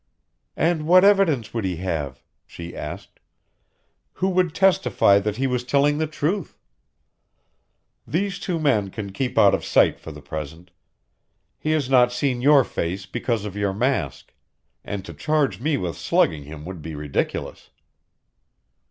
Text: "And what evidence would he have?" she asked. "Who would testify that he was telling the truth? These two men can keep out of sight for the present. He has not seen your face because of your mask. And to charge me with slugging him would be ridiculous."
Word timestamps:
"And 0.57 0.87
what 0.87 1.03
evidence 1.03 1.53
would 1.53 1.63
he 1.63 1.75
have?" 1.75 2.23
she 2.47 2.75
asked. 2.75 3.19
"Who 4.13 4.29
would 4.29 4.55
testify 4.55 5.19
that 5.19 5.37
he 5.37 5.45
was 5.45 5.63
telling 5.63 5.99
the 5.99 6.07
truth? 6.07 6.57
These 8.07 8.39
two 8.39 8.57
men 8.57 8.89
can 8.89 9.11
keep 9.13 9.37
out 9.37 9.53
of 9.53 9.63
sight 9.63 9.99
for 9.99 10.11
the 10.11 10.19
present. 10.23 10.71
He 11.59 11.69
has 11.73 11.87
not 11.87 12.11
seen 12.11 12.41
your 12.41 12.63
face 12.63 13.05
because 13.05 13.45
of 13.45 13.55
your 13.55 13.73
mask. 13.75 14.33
And 14.83 15.05
to 15.05 15.13
charge 15.13 15.59
me 15.59 15.77
with 15.77 15.95
slugging 15.99 16.45
him 16.45 16.65
would 16.65 16.81
be 16.81 16.95
ridiculous." 16.95 17.69